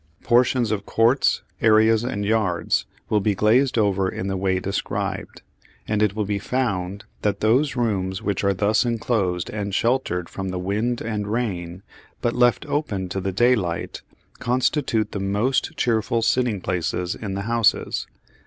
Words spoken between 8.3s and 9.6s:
are thus enclosed